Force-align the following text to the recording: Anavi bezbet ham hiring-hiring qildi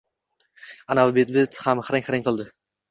Anavi 0.95 1.15
bezbet 1.21 1.63
ham 1.67 1.87
hiring-hiring 1.91 2.29
qildi 2.31 2.53